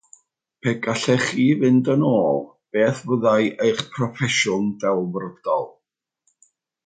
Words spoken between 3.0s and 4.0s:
fyddai eich